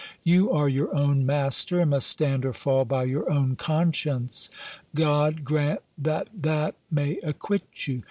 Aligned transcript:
You 0.23 0.49
are 0.51 0.67
your 0.67 0.95
own 0.95 1.27
master, 1.27 1.79
and 1.79 1.91
must 1.91 2.07
stand 2.07 2.43
or 2.43 2.53
fall 2.53 2.85
by 2.85 3.03
your 3.03 3.31
own 3.31 3.55
conscience. 3.55 4.49
God 4.95 5.45
grant 5.45 5.81
that 5.95 6.27
that 6.41 6.73
may 6.89 7.19
acquit 7.21 7.87
you! 7.87 7.99